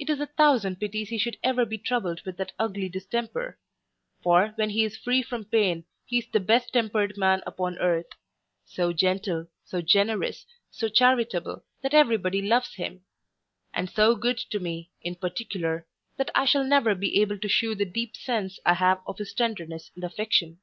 It 0.00 0.10
is 0.10 0.18
a 0.18 0.26
thousand 0.26 0.80
pities 0.80 1.10
he 1.10 1.16
should 1.18 1.38
ever 1.44 1.64
be 1.64 1.78
troubled 1.78 2.22
with 2.26 2.38
that 2.38 2.50
ugly 2.58 2.88
distemper; 2.88 3.56
for, 4.20 4.48
when 4.56 4.70
he 4.70 4.82
is 4.84 4.96
free 4.96 5.22
from 5.22 5.44
pain, 5.44 5.84
he 6.04 6.18
is 6.18 6.26
the 6.32 6.40
best 6.40 6.72
tempered 6.72 7.16
man 7.16 7.40
upon 7.46 7.78
earth; 7.78 8.08
so 8.64 8.92
gentle, 8.92 9.46
so 9.64 9.80
generous, 9.80 10.44
so 10.72 10.88
charitable, 10.88 11.62
that 11.84 11.94
every 11.94 12.16
body 12.16 12.42
loves 12.42 12.74
him; 12.74 13.04
and 13.72 13.88
so 13.88 14.16
good 14.16 14.38
to 14.38 14.58
me, 14.58 14.90
in 15.02 15.14
particular, 15.14 15.86
that 16.16 16.32
I 16.34 16.46
shall 16.46 16.64
never 16.64 16.96
be 16.96 17.20
able 17.20 17.38
to 17.38 17.48
shew 17.48 17.76
the 17.76 17.84
deep 17.84 18.16
sense 18.16 18.58
I 18.66 18.74
have 18.74 19.02
of 19.06 19.18
his 19.18 19.32
tenderness 19.32 19.92
and 19.94 20.02
affection. 20.02 20.58